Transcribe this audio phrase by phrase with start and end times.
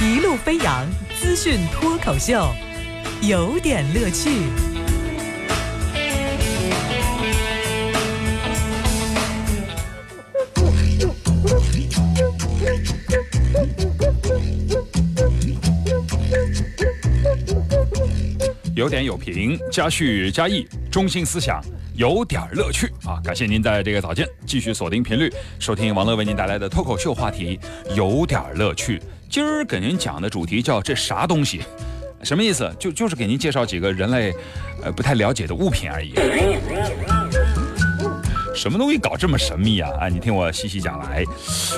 [0.00, 0.86] 一路飞扬
[1.20, 2.54] 资讯脱口秀，
[3.20, 4.30] 有点乐趣。
[18.76, 21.60] 有点有评，加叙加意，中心思想
[21.96, 23.20] 有点乐趣啊！
[23.24, 25.28] 感谢您在这个早间继续锁定频率，
[25.58, 27.58] 收听王乐为您带来的脱口秀话题
[27.96, 29.02] 有点乐趣。
[29.30, 31.60] 今儿给您讲的主题叫这啥东西？
[32.22, 32.74] 什么意思？
[32.78, 34.34] 就就是给您介绍几个人类
[34.82, 36.14] 呃不太了解的物品而已。
[38.54, 39.90] 什么东西搞这么神秘啊？
[40.00, 41.22] 啊，你听我细细讲来。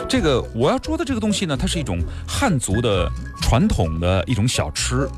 [0.09, 3.11] 这个我要说的这个东西呢，它是一种汉族的
[3.43, 5.09] 传统的一种小吃，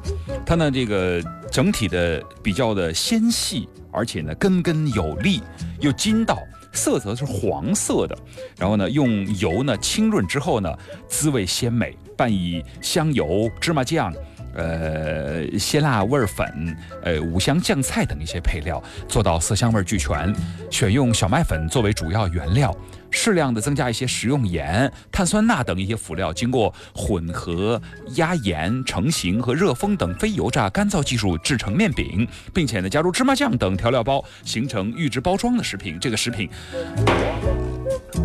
[0.46, 1.22] 它呢这个。
[1.52, 5.42] 整体的比较的纤细，而且呢根根有力，
[5.80, 6.38] 又筋道，
[6.72, 8.16] 色泽是黄色的。
[8.56, 10.74] 然后呢用油呢清润之后呢，
[11.06, 14.12] 滋味鲜美，拌以香油、芝麻酱、
[14.54, 20.34] 呃鲜辣味粉、呃五香酱菜等一些配料，做到色香味俱全。
[20.70, 22.74] 选用小麦粉作为主要原料。
[23.14, 27.78] 适量的增加一些食用盐、碳酸钠等一些辅料，经过混合
[28.14, 36.00] 压盐成型和热风等非油炸干燥技术制成面饼，并且呢加入芝麻酱等调料包，形成预制包装的食品。
[36.00, 36.48] 这个食品，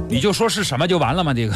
[0.08, 1.33] 你就说是什么就完了吗？
[1.33, 1.54] 这个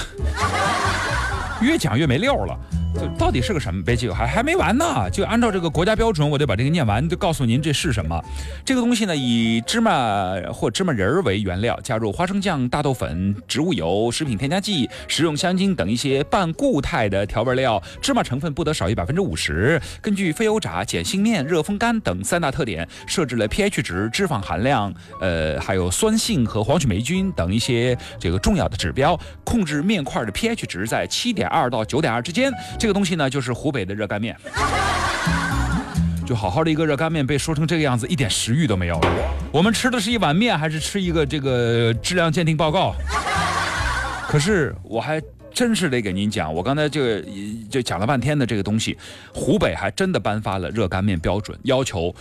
[1.61, 2.57] 越讲越没料了。
[2.93, 3.81] 就到底是个什么？
[3.83, 5.09] 别急，还还没完呢。
[5.09, 8.21] 就按照这个国家标准，我得把这个念完，就告诉您这是什么。
[8.65, 17.81] 这个东西呢，以芝麻或芝麻仁儿为原料，加入花生酱、大豆粉、植物油、食品添加剂、食用香精等一些半固态的调味料。
[18.01, 19.81] 芝麻成分不得少于百分之五十。
[20.01, 32.51] 根据非油炸、碱性面、热风干等三大特点，设置了 pH 值、脂肪含量、呃，还有酸性和黄曲霉菌等一些这个重要的指标，控制面块的 pH 值在七点二到九点二之间。
[32.81, 34.35] 这个东西呢，就是湖北的热干面，
[36.25, 39.07] 就好好的一个热干面被说成这个样子，一点食欲都没有了。
[39.51, 42.95] 我们吃的是一碗面，还是吃一个这个质量鉴定报告？
[44.27, 45.21] 可是我还
[45.53, 47.21] 真是得给您讲，我刚才就
[47.69, 48.97] 就讲了半天的这个东西，
[49.31, 52.11] 湖北还真的颁发了热干面标准，要求。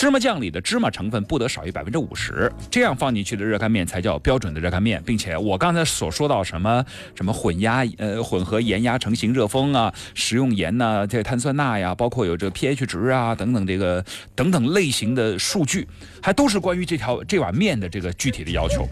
[0.00, 6.82] 芝麻酱里的芝麻成分不得少于百分之五十，这样放进去的热干面才叫标准的热干面，并且我刚才所说到什么
[7.14, 14.02] 什么混压呃混合盐压成型热封啊，食用盐呐，这碳酸钠呀，包括有这个 pH 值啊等等这个
[14.34, 15.86] 等等类型的数据，
[16.22, 18.88] 还都是关于这条这碗面的这个具体的要求。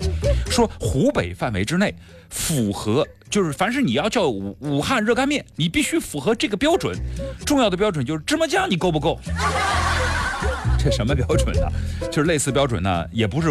[0.51, 1.95] 说湖北范围之内
[2.29, 6.95] 符合，就是凡是你要叫武武汉热干面，你必须符合这个标准。
[7.47, 9.19] 重要的标准就是芝麻酱你够不够？
[10.93, 11.69] 什么标准呢？
[12.11, 13.49] 就是类似标准呢，也不是，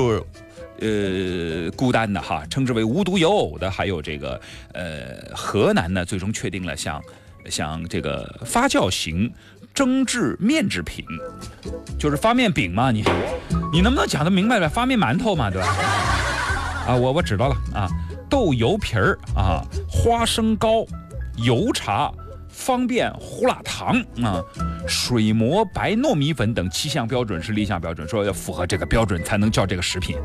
[0.80, 4.40] 呃，孤单的哈，称之为无独有偶的，还有这个，
[4.74, 7.02] 呃，河南呢，最终确定了像，
[7.50, 9.32] 像这个发酵型
[9.74, 11.06] 蒸制面制品，
[11.98, 13.04] 就是发面饼嘛，你，
[13.72, 14.70] 你能不能讲得明白点？
[14.70, 15.68] 发面馒头嘛，对吧？
[16.88, 17.88] 啊，我我知道了啊，
[18.30, 20.86] 豆油皮儿啊，花生糕，
[21.38, 22.12] 油茶。
[22.58, 24.42] 方便胡辣汤啊，
[24.88, 30.18] 水磨白糯米粉等七项标准是立项标准，说要符合这个标准才能叫这个食品。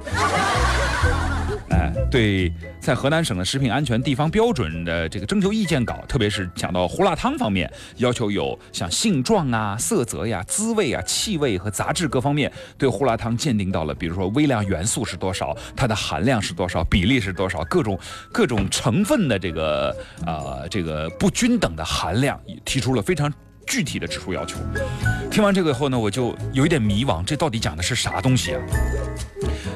[1.72, 17.98] 哎，对，在河南省的食品安全地方标准的这个征求意见稿，特别是讲到胡辣汤方面，要求有像性状啊、色泽呀、滋味啊、气味和杂质各方面，对胡辣汤鉴定到了，比如说微量元素是多少，它的含量是多少，比例是多少，各种
[18.30, 19.96] 各种成分的这个
[20.26, 23.32] 呃这个不均等的含量，提出了非常
[23.66, 24.58] 具体的指数要求。
[25.30, 28.60] 听完这个以后呢，我就有一点迷惘，这到底讲的是啥东西啊？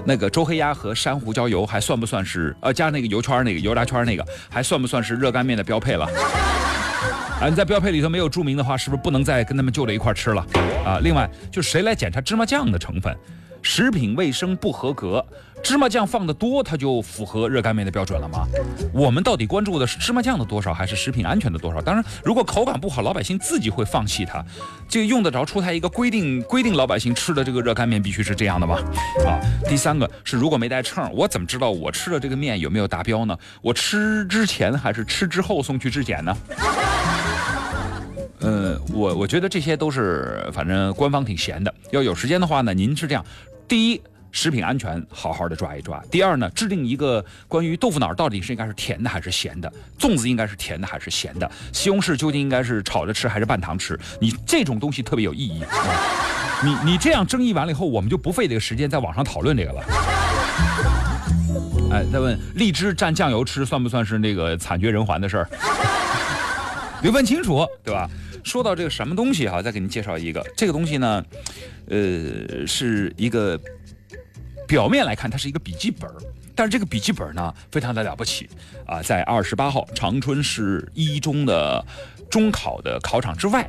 [0.05, 6.07] 那个周黑鸭和珊瑚椒油还算不算是呃加那个油圈那个油炸圈那个还算不算是热干面的标配了？
[7.41, 10.47] 啊，你在标配里头没有注明的话，是不是不能再跟他们就着一块吃了？
[10.85, 13.15] 啊，另外就谁来检查芝麻酱的成分？
[13.63, 15.25] 食品卫生不合格，
[15.67, 18.47] 芝麻酱放的多，它就符合热干面的标准了吗？
[18.93, 21.83] 我们到底关注的是芝麻酱的多少，还是食品安全的多少？
[21.83, 24.45] 当然，如果口感不好，老百姓自己会放弃它，
[24.89, 28.77] 就用得着出台一个规定，规定老百姓吃的这个热干面必须是这样的吗？
[29.27, 33.37] 啊，第三个是，如果没带秤，我怎么知道我吃的这个面有没有达标呢？
[33.61, 36.37] 我吃之前还是吃之后送去质检呢？
[38.39, 41.75] 呃，我我觉得这些都是，反正官方挺闲的。
[41.91, 43.25] 要有时间的话呢，您是这样。
[43.67, 44.01] 第一，
[44.37, 45.99] 食品安全好好的抓一抓。
[46.11, 53.99] 第二呢，制定一个关于豆腐脑到底是应该是甜的还是咸的，粽子应该是甜的还是咸的，西红柿究竟应该是炒着吃还是拌糖吃？
[54.21, 55.65] 你这种东西特别有意义。
[56.63, 59.83] 你你这样争议完了以后，我们就不费这个时间在网上讨论这个了。
[61.91, 65.49] 哎，再问荔枝蘸酱油吃算不算是那个惨绝人寰的事儿？
[67.01, 68.07] 得问清楚，对吧？
[68.45, 71.25] 说到这个什么东西哈，再给您介绍一个，这个东西呢，
[71.89, 73.59] 呃，是一个
[74.67, 76.17] 表面来看它是一个笔记本儿，
[76.55, 78.49] 但是这个笔记本呢非常的了不起
[78.87, 81.85] 啊，在二十八号长春市一中的
[82.31, 83.69] 中考的考场之外。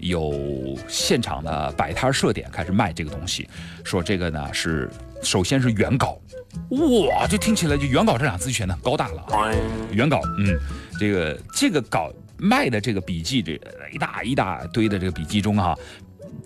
[0.00, 3.48] 有现场的摆摊设点开始卖这个东西，
[3.82, 4.88] 说这个呢是
[5.24, 6.20] 首先是原稿，
[6.68, 9.50] 哇，这听起来就原稿这俩字选的高大了啊，
[9.90, 10.56] 原稿，嗯，
[11.00, 13.60] 这个这个稿卖的这个笔记，这
[13.92, 15.76] 一大一大堆的这个笔记中哈，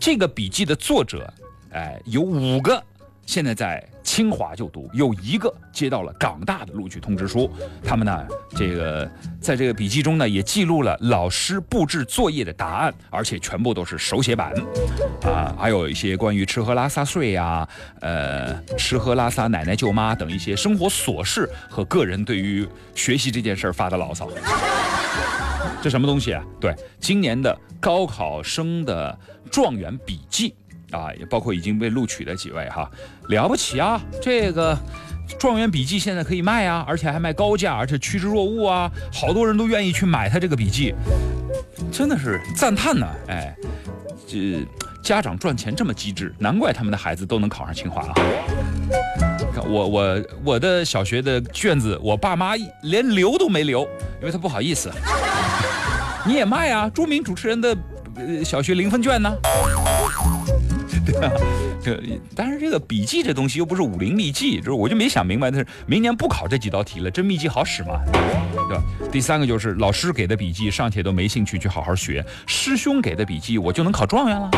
[0.00, 1.30] 这个笔记的作者，
[1.72, 2.82] 哎，有五个。
[3.24, 7.50] 现在在清华就读，有一个接到了港大的录取通知书。
[7.82, 9.10] 他们呢，这个
[9.40, 14.52] 在这个笔记中呢，也记录了老师布置作业的答案，而且全部都是手写版。
[15.22, 17.66] 啊，还有一些关于吃喝拉撒睡呀，
[18.00, 24.28] 呃，吃喝拉撒奶奶舅妈等一些生活琐事和个人对于学习这件事儿发的牢骚。
[25.80, 26.44] 这什么东西啊？
[26.60, 29.16] 对，今年的高考生的
[29.50, 30.54] 状元笔记。
[30.92, 32.88] 啊，也包括已经被录取的几位哈，
[33.28, 34.00] 了不起啊！
[34.20, 34.78] 这个
[35.38, 40.94] 状元笔记现在可以卖啊，而且还卖高价，而且趋之若鹜啊，好多人都愿意去买他这个笔记，
[41.90, 43.06] 真的是赞叹呢！
[43.28, 43.54] 哎，
[44.28, 44.64] 这
[45.02, 48.14] 家长赚钱这么机智，难怪他们的孩子都能考上清华啊！
[49.64, 52.52] 我我我的小学的卷子，我爸妈
[52.82, 53.82] 连留都没留，
[54.20, 54.90] 因为他不好意思。
[56.24, 56.88] 你也卖啊？
[56.90, 57.76] 著名主持人的
[58.16, 59.32] 呃小学零分卷呢？
[61.04, 61.32] 对啊，
[61.82, 62.00] 这
[62.34, 68.00] 但是这个笔记这东西又不是武林秘籍，就是我就没想明白，的是明年不考这几道题了，这秘籍好使吗？
[68.68, 68.82] 对吧？
[69.10, 74.50] 第三个就是老师给的笔记尚且都没兴趣去好好学，师兄给的笔记我就能考状元了，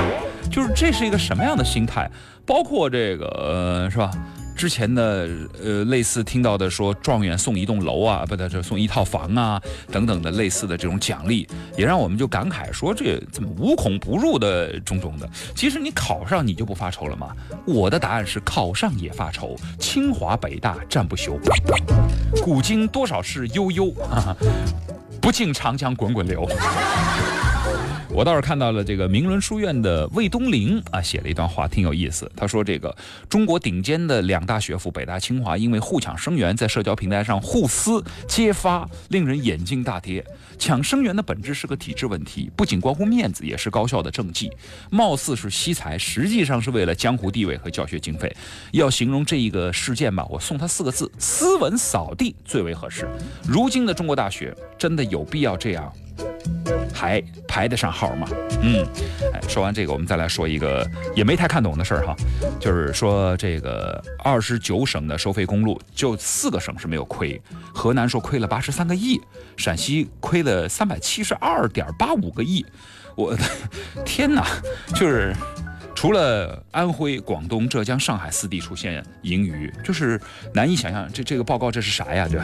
[0.50, 2.10] 就是这是一个什么样的心态？
[2.44, 4.10] 包括这个呃，是吧？
[4.56, 5.28] 之前的
[5.62, 9.60] 呃，类似听到的说状元送一栋楼啊，不对，这送一套房啊，
[9.90, 11.46] 等等的类似的这种奖励，
[11.76, 15.28] 也让我们就感慨说这怎么无孔不入的种种的。
[15.54, 17.34] 其实你考上你就不发愁了吗？
[17.66, 21.38] 我的答案是考上也发愁，清华北大战不休，
[22.42, 23.92] 古今多少事悠悠，
[25.20, 26.48] 不尽长江滚滚流。
[28.14, 32.30] 我倒是看到了这个明伦书院的魏东林啊，写了一段话，挺有意思。
[32.36, 32.94] 他说：“这个
[33.28, 40.24] 中国顶尖的两大学府北大清华，因为互抢生源，在社交平台上互撕揭发，令人眼镜大跌。
[40.56, 44.48] 抢生源的本质是个体制问题，不仅关乎面子，也是高校的政绩。
[44.90, 48.32] 貌似是惜才，实际上是为了江湖地位和教学经费。
[48.70, 53.08] 要形容这一个事件吧，我送他四个字：斯文扫地最为合适。
[53.44, 55.92] 如今的中国大学，真的有必要这样？”
[56.94, 58.28] 还排得上号吗？
[58.62, 58.86] 嗯，
[59.32, 62.14] 哎，说完这个，我们再来说一个也没太看懂的事儿哈，
[62.60, 67.40] 就是说这个二十九省的收费公路，就四个省是没有亏，
[67.74, 69.20] 河南说亏了八十三个亿，
[69.56, 72.64] 陕西亏了三百七十二点八五个亿，
[73.16, 73.36] 我
[74.04, 74.46] 天哪，
[74.94, 75.34] 就是
[75.94, 80.20] 除了安徽、广东、浙江、上海四地出现盈余，就是
[80.52, 82.28] 难以想象，这这个报告这是啥呀？
[82.30, 82.40] 这。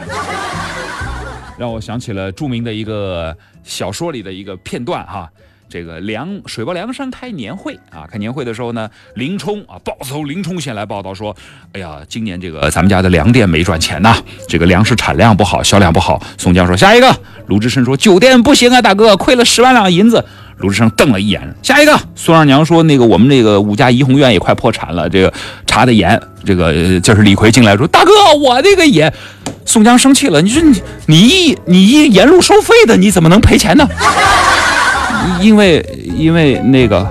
[1.57, 5.29] 让我想起了著名的一个小说里的一个片段哈，
[5.69, 11.35] 这个梁水泊梁山开年会啊，开年会的时候呢，林冲啊，豹子头林冲先来报道说，
[11.73, 14.15] 哎呀，今年这个咱们家的粮店没赚钱呐，
[14.47, 16.21] 这个粮食产量不好，销量不好。
[16.37, 17.15] 宋江说下一个，
[17.47, 20.25] 鲁智深说酒店不行啊，大哥亏了十万两银子。
[20.57, 25.33] 鲁智深瞪了一眼，下一个，孙二娘说那个我们这个五家怡红院也快破产了，这个
[25.65, 26.19] 查的严。
[26.43, 29.11] 这个就是李逵进来说，大哥，我那个也。
[29.65, 33.87] 宋江生气了，你说你你一你一沿路收费的，你怎么能赔钱呢？
[35.41, 35.85] 因为
[36.17, 37.07] 因为那个。